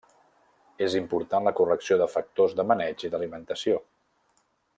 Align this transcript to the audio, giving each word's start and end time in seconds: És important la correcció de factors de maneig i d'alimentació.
És 0.85 0.95
important 0.99 1.49
la 1.49 1.53
correcció 1.59 1.99
de 2.03 2.07
factors 2.15 2.57
de 2.61 2.67
maneig 2.73 3.07
i 3.09 3.13
d'alimentació. 3.17 3.79